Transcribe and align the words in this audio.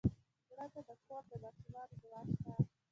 مړه 0.49 0.65
ته 0.73 0.79
د 0.87 0.89
کور 1.07 1.23
د 1.29 1.31
ماشومانو 1.43 1.95
دعا 2.01 2.21
شته 2.29 2.51